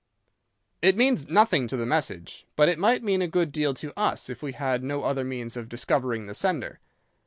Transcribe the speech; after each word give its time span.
"'It 0.81 0.97
means 0.97 1.29
nothing 1.29 1.67
to 1.67 1.77
the 1.77 1.85
message, 1.85 2.47
but 2.55 2.67
it 2.67 2.79
might 2.79 3.03
mean 3.03 3.21
a 3.21 3.27
good 3.27 3.51
deal 3.51 3.71
to 3.75 3.93
us 3.95 4.31
if 4.31 4.41
we 4.41 4.53
had 4.53 4.83
no 4.83 5.03
other 5.03 5.23
means 5.23 5.55
of 5.55 5.69
discovering 5.69 6.25
the 6.25 6.33
sender. 6.33 6.79